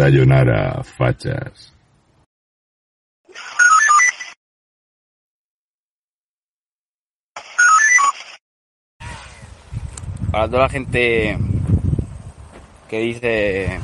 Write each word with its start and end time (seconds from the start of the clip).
Sayonara, 0.00 0.82
fachas. 0.82 1.74
Para 10.32 10.46
toda 10.48 10.62
la 10.62 10.68
gente 10.70 11.36
que 12.88 12.98
dice 12.98 13.78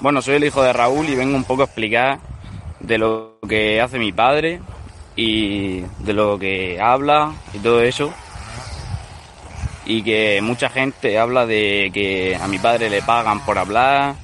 Bueno, 0.00 0.22
soy 0.22 0.34
el 0.34 0.44
hijo 0.44 0.60
de 0.64 0.72
Raúl 0.72 1.08
y 1.08 1.14
vengo 1.14 1.36
un 1.36 1.44
poco 1.44 1.62
a 1.62 1.66
explicar 1.66 2.18
de 2.80 2.98
lo 2.98 3.38
que 3.48 3.80
hace 3.80 4.00
mi 4.00 4.10
padre 4.10 4.60
y 5.18 5.80
de 5.98 6.12
lo 6.12 6.38
que 6.38 6.80
habla 6.80 7.32
y 7.52 7.58
todo 7.58 7.82
eso. 7.82 8.14
Y 9.84 10.02
que 10.02 10.40
mucha 10.40 10.68
gente 10.68 11.18
habla 11.18 11.44
de 11.44 11.90
que 11.92 12.36
a 12.40 12.46
mi 12.46 12.60
padre 12.60 12.88
le 12.88 13.02
pagan 13.02 13.44
por 13.44 13.58
hablar, 13.58 14.14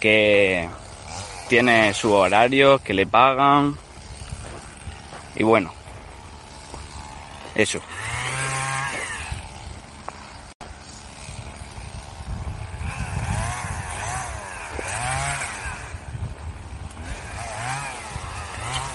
que 0.00 0.70
tiene 1.48 1.92
sus 1.92 2.12
horarios, 2.12 2.80
que 2.80 2.94
le 2.94 3.06
pagan. 3.06 3.76
Y 5.34 5.42
bueno, 5.42 5.70
eso. 7.54 7.80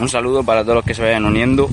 Un 0.01 0.09
saludo 0.09 0.43
para 0.43 0.63
todos 0.63 0.77
los 0.77 0.83
que 0.83 0.95
se 0.95 1.03
vayan 1.03 1.25
uniendo. 1.25 1.69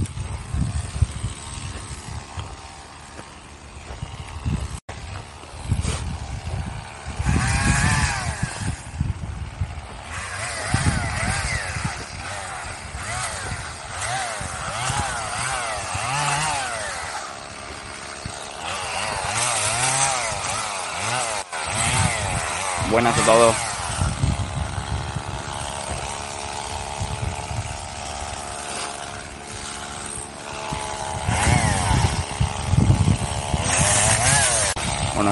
Buenas 22.91 23.19
a 23.19 23.25
todos. 23.25 23.68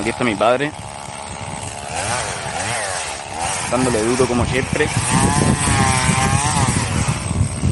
Aquí 0.06 0.10
está 0.12 0.22
mi 0.22 0.36
padre. 0.36 0.70
Dándole 3.72 4.00
duro 4.04 4.24
como 4.26 4.46
siempre. 4.46 4.86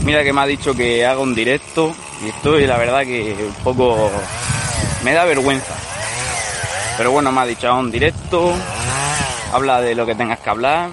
Mira 0.03 0.25
que 0.25 0.33
me 0.33 0.41
ha 0.41 0.47
dicho 0.47 0.75
que 0.75 1.07
haga 1.07 1.21
un 1.21 1.33
directo 1.33 1.95
y 2.25 2.31
estoy 2.31 2.67
la 2.67 2.77
verdad 2.77 3.03
que 3.03 3.37
un 3.39 3.55
poco 3.63 4.11
me 5.05 5.13
da 5.13 5.25
vergüenza. 5.25 5.75
Pero 6.97 7.13
bueno, 7.13 7.31
me 7.31 7.43
ha 7.43 7.47
dicho 7.47 7.69
haga 7.69 7.79
un 7.79 7.93
directo, 7.93 8.53
habla 9.53 9.81
de 9.81 9.95
lo 9.95 10.05
que 10.05 10.17
tengas 10.17 10.41
que 10.41 10.51
hablar. 10.51 10.91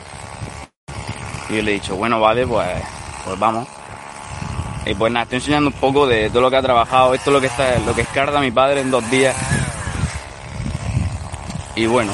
Y 1.50 1.56
yo 1.56 1.64
le 1.64 1.72
he 1.72 1.74
dicho, 1.74 1.96
bueno, 1.96 2.20
vale, 2.20 2.46
pues, 2.46 2.68
pues 3.26 3.40
vamos. 3.40 3.68
Y 4.86 4.94
pues 4.94 5.12
nada, 5.12 5.24
estoy 5.24 5.38
enseñando 5.38 5.72
un 5.72 5.76
poco 5.76 6.06
de 6.06 6.30
todo 6.30 6.44
lo 6.44 6.52
que 6.52 6.58
ha 6.58 6.62
trabajado. 6.62 7.16
Esto 7.16 7.32
es 7.32 7.34
lo 7.34 7.42
que 7.42 7.48
está, 7.48 7.80
lo 7.80 7.96
que 7.96 8.02
escarda 8.02 8.40
mi 8.40 8.52
padre 8.52 8.82
en 8.82 8.92
dos 8.92 9.10
días. 9.10 9.36
Y 11.76 11.86
bueno. 11.86 12.14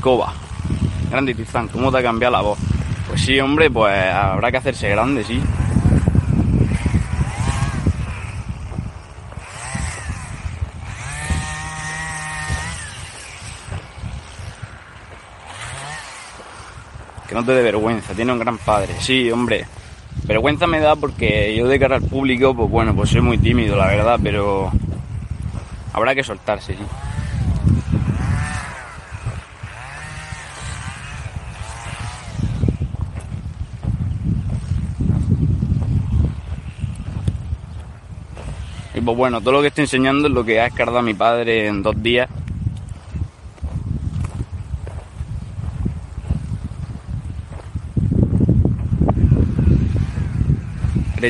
Coba. 0.00 0.32
Grande 1.10 1.34
Tizán, 1.34 1.68
¿cómo 1.68 1.92
te 1.92 1.98
ha 1.98 2.02
cambiado 2.02 2.32
la 2.32 2.40
voz? 2.40 2.58
Pues 3.08 3.20
sí, 3.22 3.38
hombre, 3.38 3.70
pues 3.70 3.94
habrá 4.12 4.50
que 4.50 4.56
hacerse 4.56 4.88
grande, 4.88 5.22
sí. 5.24 5.40
Que 17.28 17.34
no 17.34 17.44
te 17.44 17.52
dé 17.52 17.62
vergüenza, 17.62 18.14
tiene 18.14 18.32
un 18.32 18.38
gran 18.38 18.58
padre. 18.58 18.94
Sí, 19.00 19.30
hombre. 19.30 19.66
Vergüenza 20.26 20.66
me 20.66 20.80
da 20.80 20.96
porque 20.96 21.54
yo 21.54 21.68
de 21.68 21.78
cara 21.78 21.96
al 21.96 22.02
público, 22.02 22.54
pues 22.54 22.70
bueno, 22.70 22.94
pues 22.94 23.10
soy 23.10 23.20
muy 23.20 23.36
tímido, 23.36 23.76
la 23.76 23.88
verdad, 23.88 24.18
pero 24.22 24.70
habrá 25.92 26.14
que 26.14 26.24
soltarse, 26.24 26.74
sí. 26.74 26.82
Y 38.94 39.00
pues 39.00 39.16
bueno, 39.16 39.40
todo 39.40 39.52
lo 39.52 39.60
que 39.60 39.68
estoy 39.68 39.82
enseñando 39.82 40.28
es 40.28 40.32
lo 40.32 40.42
que 40.42 40.60
ha 40.60 40.66
escardado 40.66 41.02
mi 41.02 41.12
padre 41.12 41.66
en 41.66 41.82
dos 41.82 42.02
días. 42.02 42.30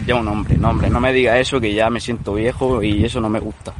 ya 0.02 0.14
un 0.16 0.28
hombre. 0.28 0.56
No, 0.56 0.70
hombre, 0.70 0.90
no 0.90 1.00
me 1.00 1.12
digas 1.12 1.38
eso 1.38 1.60
que 1.60 1.72
ya 1.72 1.90
me 1.90 2.00
siento 2.00 2.34
viejo 2.34 2.82
y 2.82 3.04
eso 3.04 3.20
no 3.20 3.28
me 3.28 3.40
gusta. 3.40 3.72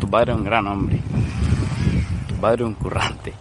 Tu 0.00 0.08
padre 0.08 0.34
un 0.34 0.44
gran 0.44 0.66
hombre. 0.66 1.00
Tu 2.36 2.42
padre 2.42 2.64
es 2.64 2.68
un 2.68 2.74
currante. 2.74 3.32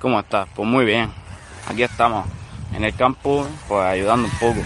¿Cómo 0.00 0.20
estás? 0.20 0.46
Pues 0.54 0.68
muy 0.68 0.84
bien. 0.84 1.10
Aquí 1.68 1.82
estamos, 1.82 2.24
en 2.72 2.84
el 2.84 2.94
campo, 2.94 3.48
pues 3.66 3.84
ayudando 3.84 4.28
un 4.28 4.34
poco. 4.38 4.60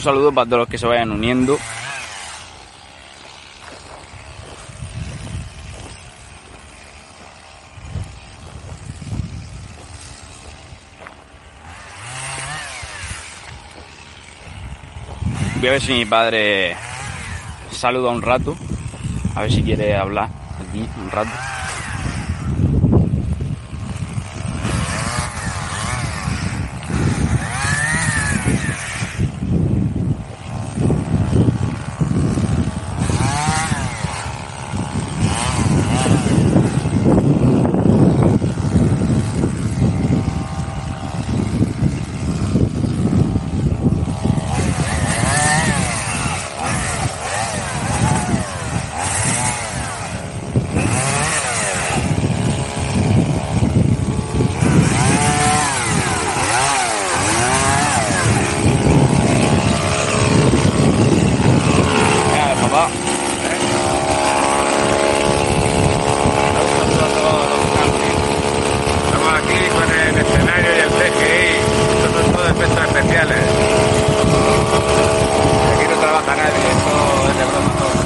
Un 0.00 0.04
saludo 0.04 0.32
para 0.32 0.46
todos 0.46 0.60
los 0.60 0.68
que 0.68 0.78
se 0.78 0.86
vayan 0.86 1.10
uniendo. 1.10 1.58
Voy 15.56 15.68
a 15.68 15.72
ver 15.72 15.82
si 15.82 15.92
mi 15.92 16.06
padre 16.06 16.74
saluda 17.70 18.08
un 18.08 18.22
rato. 18.22 18.56
A 19.34 19.42
ver 19.42 19.52
si 19.52 19.62
quiere 19.62 19.94
hablar 19.94 20.30
aquí 20.66 20.88
un 20.96 21.10
rato. 21.10 21.30
Venga, 62.32 62.54
papá. 62.62 62.88
Estamos 69.04 69.32
aquí 69.34 69.58
con 69.72 69.88
el 69.90 70.18
escenario 70.18 70.70
y 70.70 70.80
el 70.80 70.90
CGI. 70.90 71.50
Estos 71.96 72.10
son 72.12 72.32
todos 72.32 72.50
efectos 72.50 72.82
especiales. 72.84 73.38
Aquí 75.74 75.84
no 75.88 75.96
trabaja 76.00 76.36
nadie, 76.36 76.70
esto 76.70 76.94
es 77.28 77.36
de 77.38 77.44
broma 77.44 77.72
todo. 77.78 78.00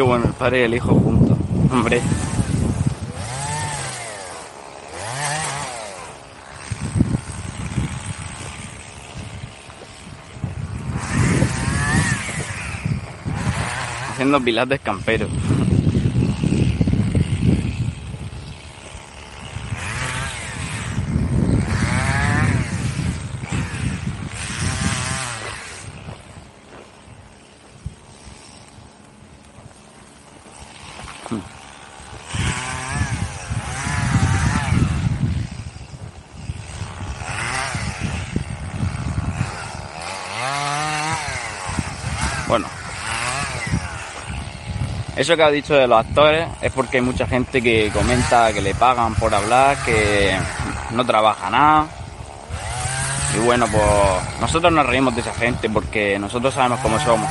Qué 0.00 0.04
bueno, 0.04 0.24
el 0.24 0.32
padre 0.32 0.60
y 0.60 0.62
el 0.62 0.74
hijo 0.76 0.94
juntos. 0.94 1.36
Hombre. 1.70 2.00
Haciendo 14.10 14.40
pilates 14.40 14.80
camperos. 14.80 15.28
Eso 45.20 45.36
que 45.36 45.42
ha 45.42 45.50
dicho 45.50 45.74
de 45.74 45.86
los 45.86 46.00
actores 46.00 46.48
es 46.62 46.72
porque 46.72 46.96
hay 46.96 47.02
mucha 47.02 47.26
gente 47.26 47.60
que 47.60 47.90
comenta 47.92 48.54
que 48.54 48.62
le 48.62 48.74
pagan 48.74 49.14
por 49.16 49.34
hablar, 49.34 49.76
que 49.84 50.34
no 50.92 51.04
trabaja 51.04 51.50
nada. 51.50 51.86
Y 53.36 53.40
bueno, 53.40 53.66
pues 53.70 54.40
nosotros 54.40 54.72
nos 54.72 54.86
reímos 54.86 55.14
de 55.14 55.20
esa 55.20 55.34
gente 55.34 55.68
porque 55.68 56.18
nosotros 56.18 56.54
sabemos 56.54 56.80
cómo 56.80 56.98
somos. 57.00 57.28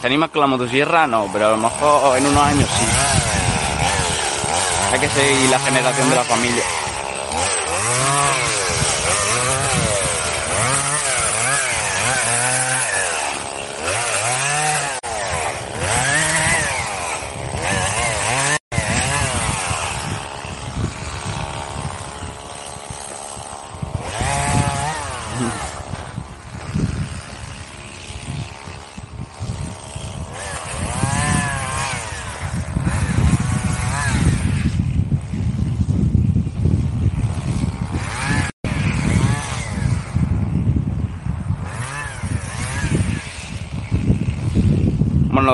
¿Te 0.00 0.06
animas 0.06 0.30
con 0.30 0.40
la 0.40 0.46
motosierra? 0.46 1.06
No, 1.06 1.28
pero 1.34 1.48
a 1.48 1.50
lo 1.50 1.58
mejor 1.58 2.16
en 2.16 2.28
unos 2.28 2.42
años 2.44 2.70
sí. 2.78 2.86
Hay 4.90 5.00
que 5.00 5.08
seguir 5.10 5.50
la 5.50 5.58
generación 5.58 6.08
de 6.08 6.16
la 6.16 6.24
familia. 6.24 6.64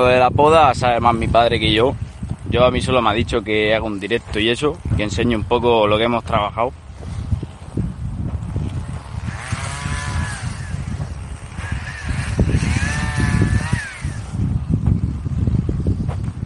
De 0.06 0.18
la 0.18 0.30
poda 0.30 0.74
sabe 0.74 1.00
más 1.00 1.14
mi 1.14 1.28
padre 1.28 1.58
que 1.58 1.72
yo. 1.72 1.94
Yo 2.50 2.64
a 2.64 2.70
mí 2.70 2.80
solo 2.80 3.02
me 3.02 3.10
ha 3.10 3.12
dicho 3.12 3.42
que 3.42 3.74
haga 3.74 3.84
un 3.84 4.00
directo 4.00 4.38
y 4.38 4.48
eso, 4.48 4.78
que 4.96 5.02
enseñe 5.02 5.36
un 5.36 5.44
poco 5.44 5.86
lo 5.86 5.98
que 5.98 6.04
hemos 6.04 6.24
trabajado. 6.24 6.72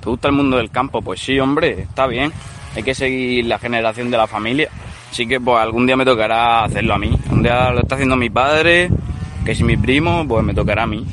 ¿Te 0.01 0.11
gusta 0.11 0.29
el 0.29 0.35
mundo 0.35 0.57
del 0.57 0.71
campo? 0.71 1.01
Pues 1.01 1.21
sí, 1.21 1.39
hombre, 1.39 1.83
está 1.83 2.09
bien. 2.09 2.33
Hay 2.75 2.83
que 2.83 2.95
seguir 2.95 3.47
la 3.47 3.59
generación 3.59 4.11
de 4.11 4.17
la 4.17 4.27
familia. 4.27 4.69
Así 5.11 5.29
que 5.29 5.39
pues 5.39 5.59
algún 5.59 5.87
día 5.87 5.97
me 5.97 6.05
tocará 6.05 6.65
hacerlo 6.65 6.95
a 6.95 6.99
mí. 6.99 7.13
Un 7.31 7.43
día 7.43 7.71
lo 7.71 7.81
está 7.81 7.95
haciendo 7.95 8.17
mi 8.17 8.31
padre, 8.31 8.91
que 9.45 9.55
si 9.55 9.63
mi 9.63 9.77
primo, 9.77 10.27
pues 10.27 10.43
me 10.43 10.55
tocará 10.55 10.83
a 10.85 10.87
mí. 10.87 11.07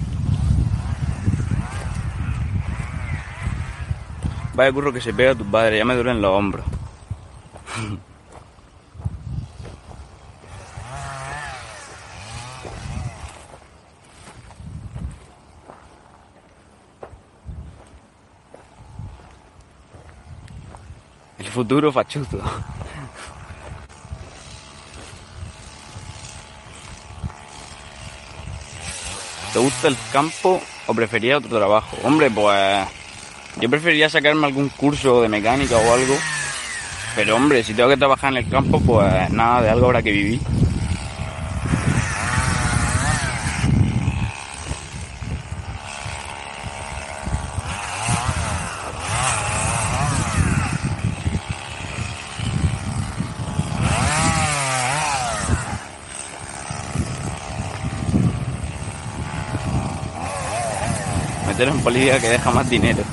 Vaya 4.60 4.74
curro 4.74 4.92
que 4.92 5.00
se 5.00 5.13
pega 5.13 5.32
a 5.32 5.36
tu 5.36 5.46
padre, 5.46 5.78
ya 5.78 5.86
me 5.86 5.96
duelen 5.96 6.22
los 6.22 6.32
hombros. 6.36 6.66
El 21.39 21.48
futuro 21.48 21.94
fachuzo. 21.94 22.42
¿Te 29.54 29.60
gusta 29.60 29.88
el 29.88 29.96
campo 30.12 30.62
o 30.86 30.94
preferías 30.94 31.38
otro 31.38 31.58
trabajo? 31.58 31.96
Hombre, 32.04 32.30
pues 32.30 32.99
yo 33.58 33.70
preferiría 33.70 34.10
sacarme 34.10 34.48
algún 34.48 34.70
curso 34.70 35.22
de 35.22 35.29
mecánica 35.29 35.77
o 35.77 35.94
algo. 35.94 36.15
Pero 37.15 37.36
hombre, 37.36 37.63
si 37.63 37.74
tengo 37.74 37.89
que 37.89 37.98
trabajar 37.98 38.32
en 38.32 38.38
el 38.38 38.50
campo, 38.50 38.79
pues 38.79 39.29
nada, 39.32 39.62
de 39.62 39.70
algo 39.70 39.88
habrá 39.88 40.01
que 40.01 40.12
vivir. 40.12 40.39
Meter 61.48 61.68
en 61.68 61.82
política 61.82 62.20
que 62.20 62.29
deja 62.29 62.51
más 62.51 62.70
dinero. 62.70 63.03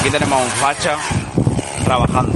Aquí 0.00 0.10
tenemos 0.10 0.40
un 0.42 0.50
facha 0.52 0.96
trabajando. 1.84 2.32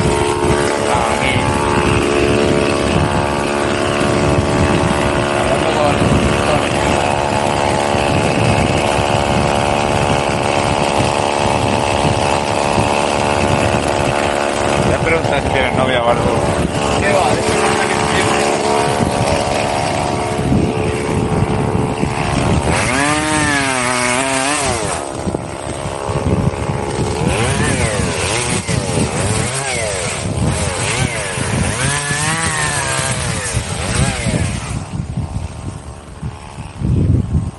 Aquí. 0.00 1.34
Hablando 5.38 5.70
con- 5.76 7.00
Voy 14.86 14.94
a 14.94 14.98
preguntar 15.04 15.42
si 15.42 15.48
tienes 15.50 15.76
novia 15.76 16.02
o 16.04 16.08
algo. 16.08 16.24
¿Qué 17.00 17.12
va? 17.12 17.34
De 17.34 17.40
eso 17.40 17.52
pasa 17.60 17.88
que 17.88 17.94
siempre- 17.94 19.50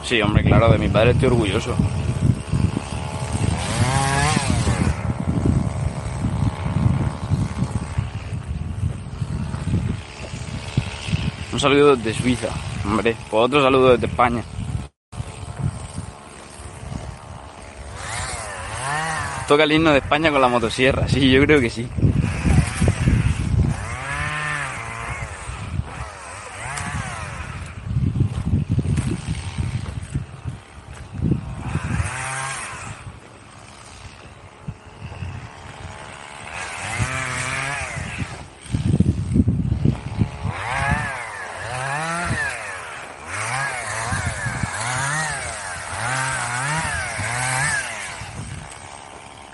Sí, 0.04 0.22
hombre, 0.22 0.40
claro, 0.51 0.74
de 0.74 0.79
mi 0.79 0.89
padre 0.89 1.12
estoy 1.12 1.27
orgulloso. 1.27 1.74
Un 11.53 11.60
saludo 11.60 11.96
desde 11.96 12.22
Suiza, 12.22 12.50
hombre. 12.86 13.15
Pues 13.29 13.46
otro 13.46 13.63
saludo 13.63 13.91
desde 13.91 14.08
España. 14.08 14.43
Toca 19.48 19.63
el 19.63 19.72
himno 19.72 19.91
de 19.91 20.00
España 20.00 20.31
con 20.31 20.41
la 20.41 20.50
motosierra, 20.50 21.08
sí, 21.08 21.31
yo 21.31 21.41
creo 21.46 21.62
que 21.62 21.70
sí. 21.70 21.88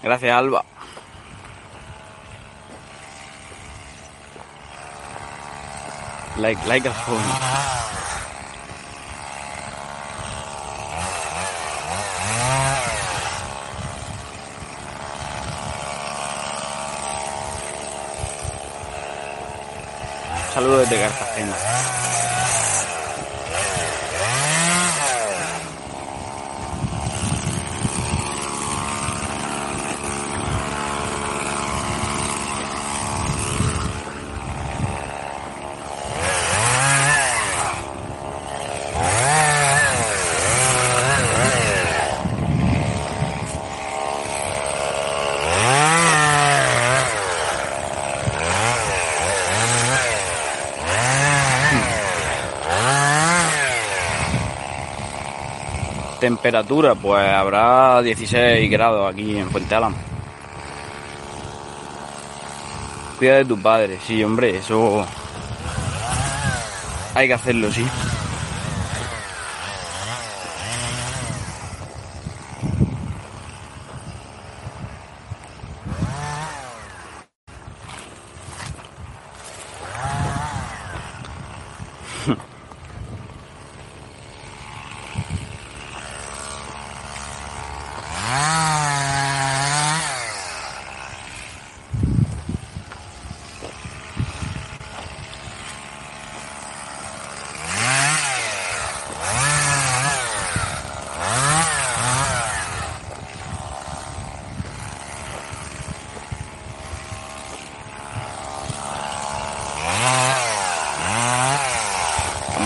Gracias, 0.07 0.31
Alba. 0.31 0.63
Like, 6.37 6.65
like 6.65 6.87
a 6.87 6.93
phone. 6.93 7.21
Saludos 20.53 20.89
desde 20.89 21.03
Cartagena. 21.03 22.06
Temperatura, 56.19 56.95
pues 56.95 57.27
habrá 57.29 58.01
16 58.01 58.69
grados 58.71 59.11
aquí 59.11 59.37
en 59.37 59.49
Fuente 59.49 59.75
Álamo. 59.75 59.95
Cuida 63.17 63.35
de 63.35 63.45
tu 63.45 63.59
padre, 63.59 63.99
sí, 64.05 64.23
hombre, 64.23 64.57
eso 64.57 65.05
hay 67.15 67.27
que 67.27 67.33
hacerlo, 67.33 67.71
sí. 67.71 67.85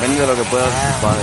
Aprende 0.01 0.25
lo 0.25 0.35
que 0.35 0.43
puedas 0.45 0.65
de 0.65 0.93
tu 0.93 0.99
padre. 0.99 1.21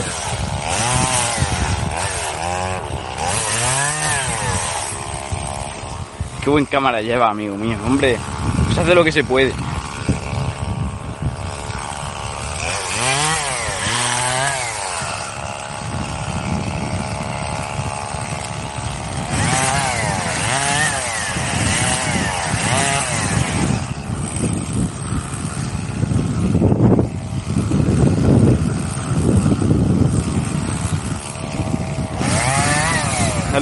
Qué 6.44 6.48
buen 6.48 6.64
cámara 6.64 7.02
lleva, 7.02 7.28
amigo 7.28 7.56
mío. 7.56 7.76
Hombre, 7.84 8.16
se 8.72 8.80
hace 8.80 8.94
lo 8.94 9.02
que 9.02 9.10
se 9.10 9.24
puede. 9.24 9.52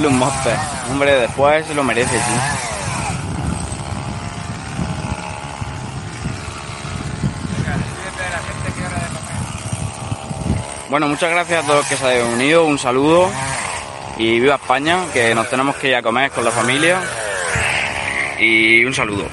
Un 0.05 0.19
monster. 0.19 0.55
Hombre, 0.91 1.11
después 1.15 1.65
se 1.65 1.73
lo 1.73 1.83
merece, 1.83 2.11
sí. 2.11 2.33
Bueno, 10.89 11.07
muchas 11.07 11.31
gracias 11.31 11.63
a 11.63 11.67
todos 11.67 11.79
los 11.79 11.87
que 11.87 11.97
se 11.97 12.05
hayan 12.05 12.27
unido. 12.27 12.65
Un 12.65 12.77
saludo 12.77 13.29
y 14.17 14.39
viva 14.39 14.55
España, 14.55 14.99
que 15.11 15.33
nos 15.33 15.49
tenemos 15.49 15.75
que 15.77 15.89
ir 15.89 15.95
a 15.95 16.03
comer 16.03 16.29
con 16.29 16.45
la 16.45 16.51
familia. 16.51 17.01
Y 18.39 18.85
un 18.85 18.93
saludo. 18.93 19.27